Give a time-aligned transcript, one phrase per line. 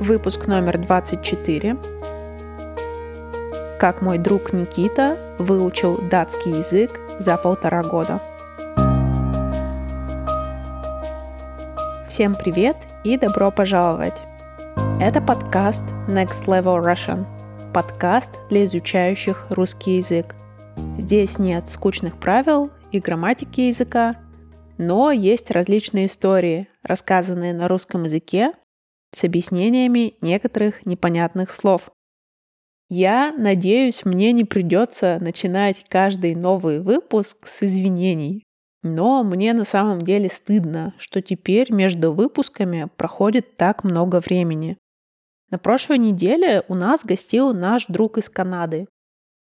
[0.00, 1.76] выпуск номер 24.
[3.78, 8.20] Как мой друг Никита выучил датский язык за полтора года.
[12.08, 14.14] Всем привет и добро пожаловать!
[15.00, 17.26] Это подкаст Next Level Russian,
[17.72, 20.36] подкаст для изучающих русский язык.
[20.96, 24.16] Здесь нет скучных правил и грамматики языка,
[24.76, 28.52] но есть различные истории, рассказанные на русском языке
[29.14, 31.90] с объяснениями некоторых непонятных слов.
[32.90, 38.44] Я надеюсь, мне не придется начинать каждый новый выпуск с извинений.
[38.82, 44.78] Но мне на самом деле стыдно, что теперь между выпусками проходит так много времени.
[45.50, 48.86] На прошлой неделе у нас гостил наш друг из Канады,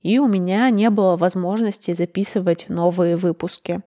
[0.02, 3.82] и у меня не было возможности записывать новые выпуски.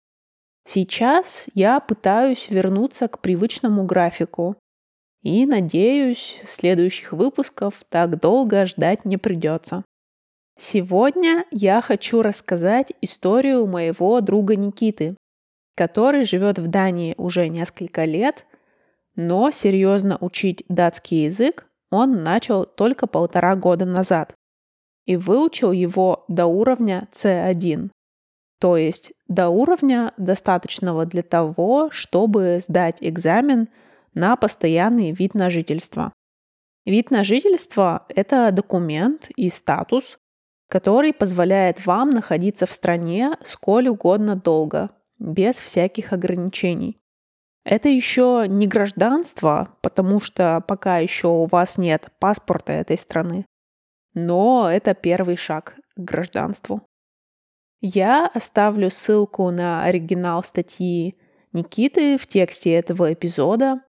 [0.67, 4.57] Сейчас я пытаюсь вернуться к привычному графику,
[5.27, 9.83] и надеюсь, следующих выпусков так долго ждать не придется.
[10.57, 15.17] Сегодня я хочу рассказать историю моего друга Никиты,
[15.75, 18.47] который живет в Дании уже несколько лет,
[19.17, 24.33] но серьезно учить датский язык он начал только полтора года назад
[25.07, 27.91] и выучил его до уровня C1,
[28.61, 33.69] то есть до уровня, достаточного для того, чтобы сдать экзамен–
[34.17, 36.13] на постоянный вид на жительство.
[36.87, 40.19] Вид на жительство– это документ и статус,
[40.69, 46.99] который позволяет вам находиться в стране сколь угодно долго, без всяких ограничений.
[47.65, 53.45] Это еще не гражданство, потому что пока еще у вас нет паспорта этой страны,
[54.15, 56.87] но это первый шаг к гражданству.
[57.81, 61.19] Я оставлю ссылку на оригинал статьи
[61.53, 63.81] Никиты в тексте этого эпизода,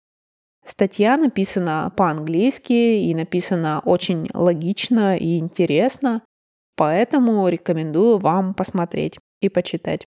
[0.67, 6.23] Статья написана по-английски и написана очень логично и интересно,
[6.75, 10.05] поэтому рекомендую вам посмотреть и почитать.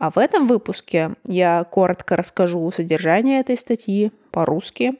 [0.00, 4.94] А в этом выпуске я коротко расскажу содержание этой статьи по-русски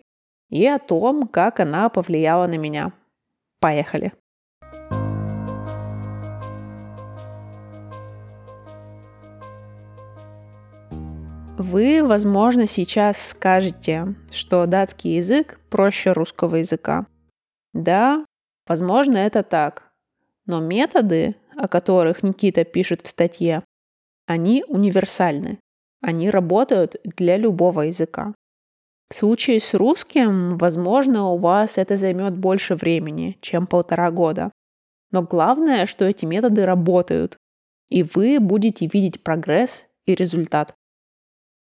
[0.50, 2.92] и о том, как она повлияла на меня.
[3.58, 4.12] Поехали!
[11.60, 17.06] Вы, возможно, сейчас скажете, что датский язык проще русского языка.
[17.74, 18.24] Да,
[18.66, 19.92] возможно, это так.
[20.46, 23.62] Но методы, о которых Никита пишет в статье,
[24.24, 25.58] они универсальны.
[26.00, 28.32] Они работают для любого языка.
[29.10, 34.50] В случае с русским, возможно, у вас это займет больше времени, чем полтора года.
[35.10, 37.36] Но главное, что эти методы работают,
[37.90, 40.74] и вы будете видеть прогресс и результат.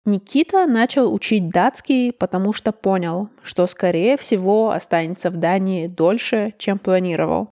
[0.06, 6.78] Никита начал учить датский, потому что понял, что, скорее всего, останется в Дании дольше, чем
[6.78, 7.50] планировал.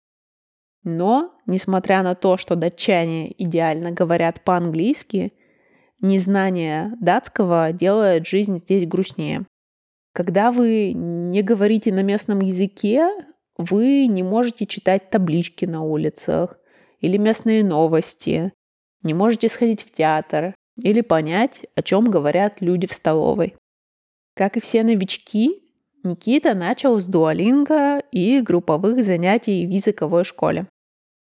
[0.84, 5.32] Но, несмотря на то, что датчане идеально говорят по-английски,
[6.00, 9.44] незнание датского делает жизнь здесь грустнее.
[10.12, 13.08] Когда вы не говорите на местном языке,
[13.58, 16.58] вы не можете читать таблички на улицах
[17.00, 18.52] или местные новости,
[19.02, 23.54] не можете сходить в театр, или понять, о чем говорят люди в столовой.
[24.34, 25.62] Как и все новички,
[26.02, 30.66] Никита начал с дуалинга и групповых занятий в языковой школе.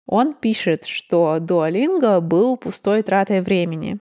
[0.06, 3.98] Он пишет, что дуалинга был пустой тратой времени,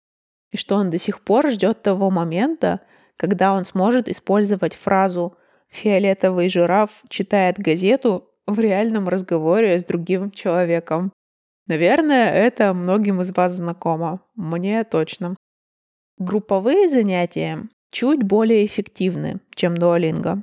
[0.52, 2.82] и что он до сих пор ждет того момента,
[3.18, 11.12] когда он сможет использовать фразу «фиолетовый жираф читает газету» в реальном разговоре с другим человеком.
[11.70, 14.22] Наверное, это многим из вас знакомо.
[14.36, 15.36] Мне точно.
[16.18, 20.42] Групповые занятия чуть более эффективны, чем дуалинго.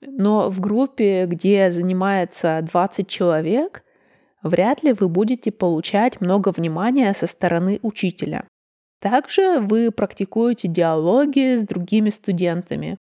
[0.00, 3.84] Но в группе, где занимается 20 человек,
[4.42, 8.48] вряд ли вы будете получать много внимания со стороны учителя.
[9.02, 12.96] Также вы практикуете диалоги с другими студентами,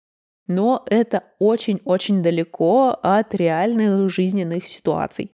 [0.49, 5.34] но это очень-очень далеко от реальных жизненных ситуаций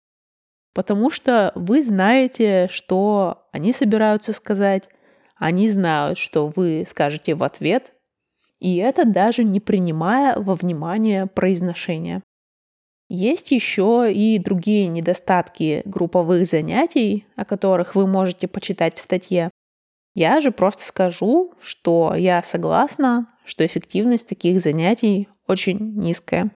[0.74, 4.88] потому что вы знаете, что они собираются сказать,
[5.36, 7.92] они знают, что вы скажете в ответ,
[8.58, 12.22] и это даже не принимая во внимание произношения.
[13.08, 19.50] Есть еще и другие недостатки групповых занятий, о которых вы можете почитать в статье.
[20.14, 26.52] Я же просто скажу, что я согласна, что эффективность таких занятий очень низкая.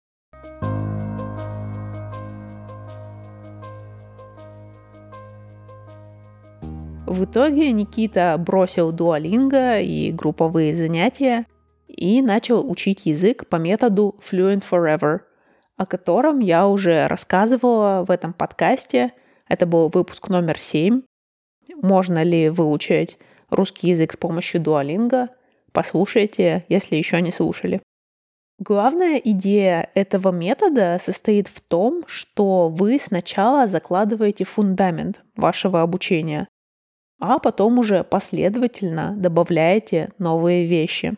[7.22, 11.46] В итоге Никита бросил дуалинго и групповые занятия
[11.86, 15.20] и начал учить язык по методу Fluent Forever,
[15.76, 19.12] о котором я уже рассказывала в этом подкасте.
[19.46, 21.02] Это был выпуск номер 7.
[21.76, 23.18] Можно ли выучить
[23.50, 25.28] русский язык с помощью Duolingo?
[25.70, 27.80] Послушайте, если еще не слушали.
[28.58, 36.48] Главная идея этого метода состоит в том, что вы сначала закладываете фундамент вашего обучения,
[37.22, 41.14] а потом уже последовательно добавляете новые вещи.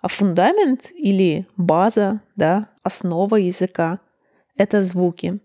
[0.00, 3.98] А фундамент или база, да, основа языка—
[4.56, 5.40] это звуки.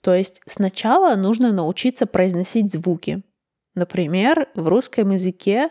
[0.00, 3.24] То есть сначала нужно научиться произносить звуки.
[3.74, 5.70] Например, в русском языке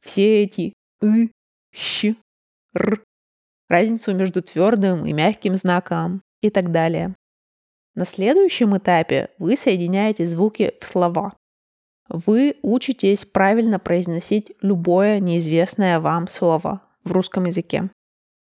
[0.00, 0.72] все эти
[1.02, 1.30] «ы»,
[1.74, 2.16] «щ»,
[2.74, 3.02] «р»,
[3.68, 7.14] разницу между твердым и мягким знаком и так далее.
[7.94, 11.34] На следующем этапе вы соединяете звуки в слова.
[12.08, 17.90] Вы учитесь правильно произносить любое неизвестное вам слово в русском языке.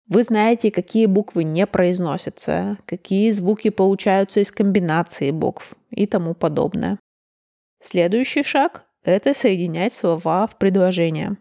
[0.08, 6.98] Вы знаете, какие буквы не произносятся, какие звуки получаются из комбинации букв и тому подобное.
[7.82, 11.36] Следующий шаг– это соединять слова в предложения.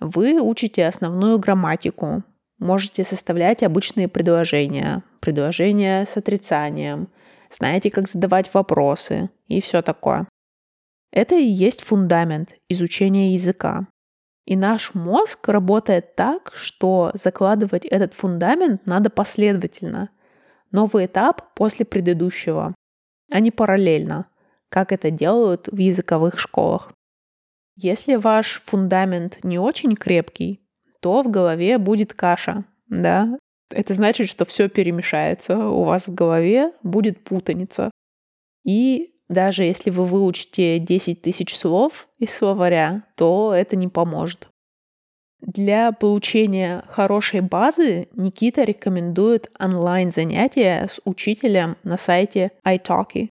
[0.00, 2.24] Вы учите основную грамматику,
[2.58, 7.08] можете составлять обычные предложения, предложения с отрицанием,
[7.50, 10.26] знаете, как задавать вопросы и все такое.
[11.12, 13.86] Это и есть фундамент изучения языка.
[14.46, 20.10] И наш мозг работает так, что закладывать этот фундамент надо последовательно.
[20.72, 22.74] Новый этап после предыдущего,
[23.30, 24.26] а не параллельно,
[24.70, 26.92] как это делают в языковых школах.
[27.76, 30.66] Если ваш фундамент не очень крепкий,
[31.00, 33.38] то в голове будет каша, да?
[33.70, 37.90] Это значит, что все перемешается, у вас в голове будет путаница.
[38.64, 44.48] И даже если вы выучите 10 тысяч слов из словаря, то это не поможет.
[45.40, 53.28] Для получения хорошей базы Никита рекомендует онлайн-занятия с учителем на сайте iTalki.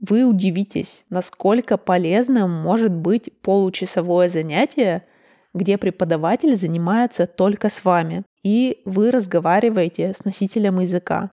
[0.00, 5.04] Вы удивитесь, насколько полезным может быть получасовое занятие,
[5.52, 11.30] где преподаватель занимается только с вами, и вы разговариваете с носителем языка.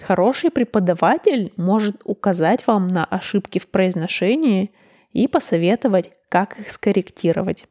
[0.00, 4.72] Хороший преподаватель может указать вам на ошибки в произношении
[5.12, 7.66] и посоветовать, как их скорректировать.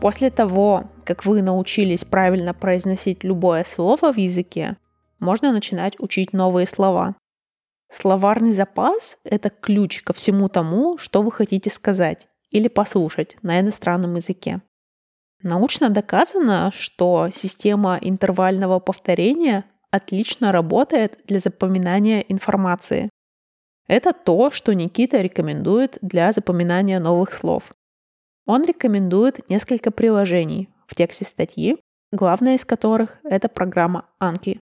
[0.00, 4.76] После того, как вы научились правильно произносить любое слово в языке,
[5.18, 7.16] можно начинать учить новые слова.
[7.90, 14.14] Словарный запас– это ключ ко всему тому, что вы хотите сказать или послушать на иностранном
[14.14, 14.60] языке.
[15.42, 23.08] Научно доказано, что система интервального повторения отлично работает для запоминания информации.
[23.86, 27.72] Это то, что Никита рекомендует для запоминания новых слов.
[28.46, 31.76] Он рекомендует несколько приложений в тексте статьи,
[32.12, 34.58] главное из которых– это программа Anki.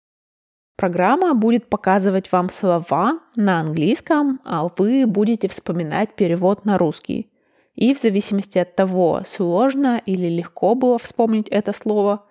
[0.77, 7.31] Программа будет показывать вам слова на английском, а вы будете вспоминать перевод на русский.
[7.75, 12.25] И в зависимости от того, сложно или легко было вспомнить это слово,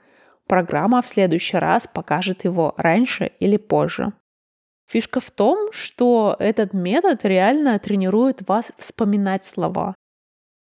[0.47, 4.13] программа в следующий раз покажет его раньше или позже.
[4.87, 9.95] Фишка в том, что этот метод реально тренирует вас вспоминать слова.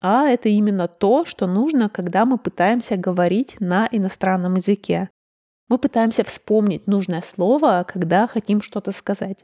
[0.02, 5.10] А это именно то, что нужно, когда мы пытаемся говорить на иностранном языке.
[5.68, 9.44] Мы пытаемся вспомнить нужное слово, когда хотим что-то сказать.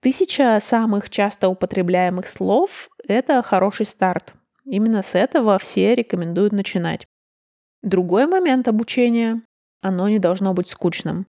[0.00, 4.34] Тысяча самых часто употребляемых слов– это хороший старт.
[4.68, 7.06] Именно с этого все рекомендуют начинать.
[7.82, 9.42] Другой момент обучения–
[9.80, 11.26] оно не должно быть скучным.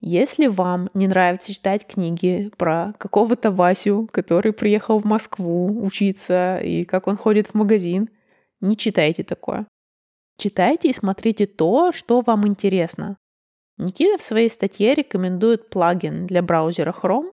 [0.00, 6.84] Если вам не нравится читать книги про какого-то Васю, который приехал в Москву учиться и
[6.84, 8.10] как он ходит в магазин,
[8.60, 9.66] не читайте такое.
[10.36, 13.16] Читайте и смотрите то, что вам интересно.
[13.78, 17.30] Никита в своей статье рекомендует плагин для браузера Chrome,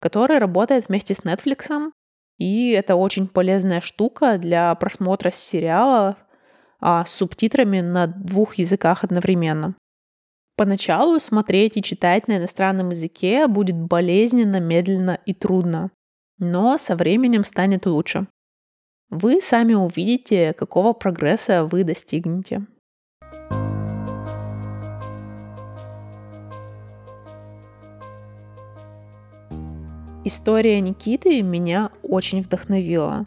[0.00, 1.90] который работает вместе с Netflix,
[2.38, 6.16] и это очень полезная штука для просмотра сериала
[6.80, 9.74] а, с субтитрами на двух языках одновременно.
[10.56, 15.90] Поначалу смотреть и читать на иностранном языке будет болезненно, медленно и трудно,
[16.38, 18.26] но со временем станет лучше.
[19.10, 22.66] Вы сами увидите, какого прогресса вы достигнете.
[30.28, 33.26] История Никиты меня очень вдохновила.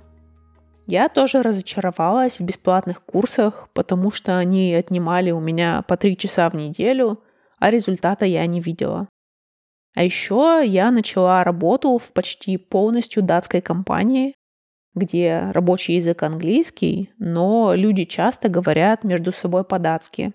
[0.85, 6.49] Я тоже разочаровалась в бесплатных курсах, потому что они отнимали у меня по три часа
[6.49, 7.23] в неделю,
[7.57, 9.07] а результата я не видела.
[9.95, 14.35] А еще я начала работу в почти полностью датской компании,
[14.93, 20.33] где рабочий язык английский, но люди часто говорят между собой по-датски.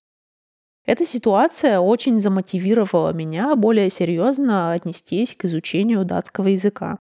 [0.86, 6.98] Эта ситуация очень замотивировала меня более серьезно отнестись к изучению датского языка.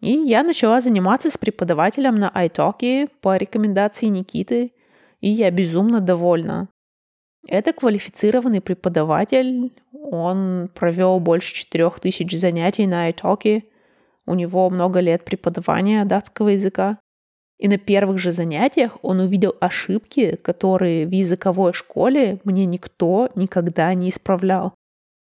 [0.00, 4.72] И я начала заниматься с преподавателем на iTalki по рекомендации Никиты,
[5.20, 6.68] и я безумно довольна.
[7.46, 13.62] Это квалифицированный преподаватель, он провел больше 4000 занятий на iTalki,
[14.26, 16.98] у него много лет преподавания датского языка.
[17.62, 23.94] И на первых же занятиях он увидел ошибки, которые в языковой школе мне никто никогда
[23.94, 24.74] не исправлял.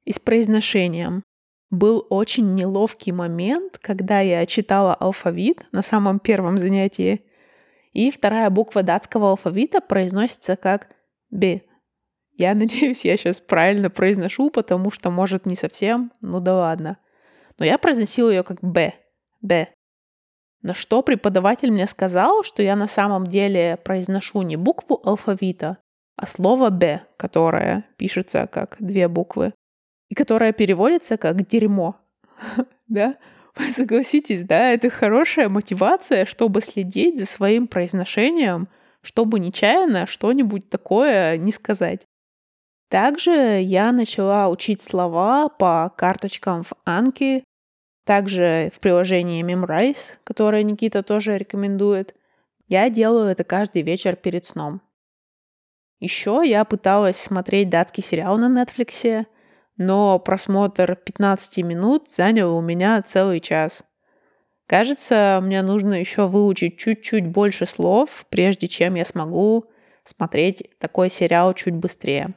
[0.05, 1.21] И с произношением.
[1.69, 7.21] Был очень неловкий момент, когда я читала алфавит на самом первом занятии,
[7.93, 10.87] и вторая буква датского алфавита произносится как
[11.29, 11.61] «б».
[12.39, 16.97] Я надеюсь, я сейчас правильно произношу, потому что, может, не совсем, ну да ладно.
[17.59, 18.95] Но я произносила ее как «б»,
[19.41, 19.67] «б».
[20.65, 25.77] На что преподаватель мне сказал, что я на самом деле произношу не букву алфавита,
[26.17, 29.53] а слово «б», которое пишется как две буквы,
[30.09, 31.97] и которое переводится как «дерьмо».
[32.87, 33.17] Да?
[33.55, 38.67] Вы согласитесь, да, это хорошая мотивация, чтобы следить за своим произношением,
[39.03, 42.07] чтобы нечаянно что-нибудь такое не сказать.
[42.89, 47.43] Также я начала учить слова по карточкам в Анки,
[48.05, 52.15] также в приложении Memrise, которое Никита тоже рекомендует.
[52.67, 54.81] Я делаю это каждый вечер перед сном.
[55.99, 59.25] Еще я пыталась смотреть датский сериал на Netflix,
[59.77, 63.83] но просмотр 15 минут занял у меня целый час.
[64.67, 69.65] Кажется, мне нужно еще выучить чуть-чуть больше слов, прежде чем я смогу
[70.03, 72.33] смотреть такой сериал чуть быстрее.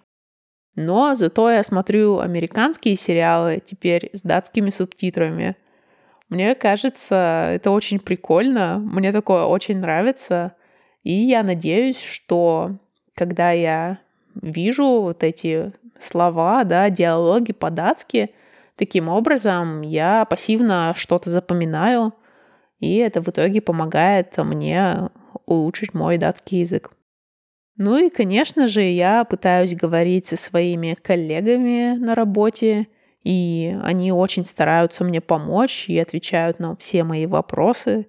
[0.81, 5.57] Но зато я смотрю американские сериалы теперь с датскими субтитрами.
[6.29, 10.53] Мне кажется, это очень прикольно, мне такое очень нравится.
[11.03, 12.77] И я надеюсь, что
[13.15, 13.99] когда я
[14.41, 18.31] вижу вот эти слова, да, диалоги по-датски,
[18.77, 22.15] таким образом я пассивно что-то запоминаю,
[22.79, 25.11] и это в итоге помогает мне
[25.45, 26.93] улучшить мой датский язык.
[27.79, 32.89] Ну и, конечно же, я пытаюсь говорить со своими коллегами на работе,
[33.23, 38.09] и они очень стараются мне помочь и отвечают на все мои вопросы.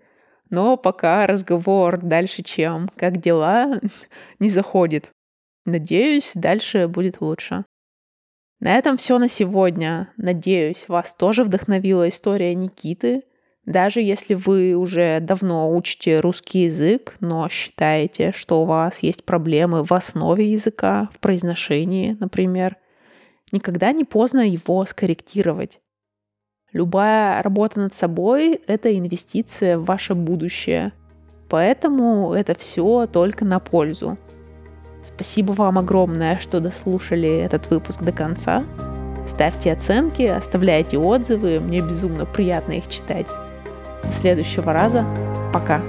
[0.50, 3.80] Но пока разговор дальше, чем «как дела?»
[4.40, 5.12] не заходит.
[5.66, 7.64] Надеюсь, дальше будет лучше.
[8.60, 10.12] На этом все на сегодня.
[10.18, 13.22] Надеюсь, вас тоже вдохновила история Никиты.
[13.70, 19.84] Даже если вы уже давно учите русский язык, но считаете, что у вас есть проблемы
[19.84, 22.78] в основе языка, в произношении, например,
[23.52, 25.82] никогда не поздно его скорректировать.
[26.74, 30.92] Любая работа над собой– это инвестиция в ваше будущее.
[31.48, 34.18] Поэтому это все только на пользу.
[35.04, 38.66] Спасибо вам огромное, что дослушали этот выпуск до конца.
[39.28, 43.28] Ставьте оценки, оставляйте отзывы, мне безумно приятно их читать.
[44.12, 45.06] Следующего раза.
[45.54, 45.82] Пока.